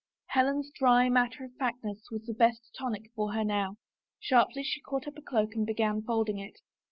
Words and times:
Helen's 0.29 0.71
dry 0.71 1.09
matter 1.09 1.43
of 1.45 1.51
f 1.61 1.73
actness 1.73 2.07
was 2.09 2.25
the 2.25 2.33
best 2.33 2.73
tonic 2.75 3.11
for 3.15 3.33
her 3.33 3.43
now. 3.43 3.77
Sharply 4.19 4.63
she 4.63 4.81
caught 4.81 5.07
up 5.07 5.15
a 5.19 5.21
cloak 5.21 5.53
and 5.53 5.63
began 5.63 6.01
folding 6.01 6.39
it. 6.39 6.59